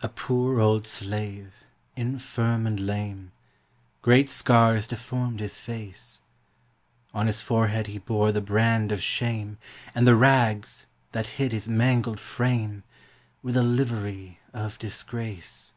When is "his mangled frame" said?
11.52-12.82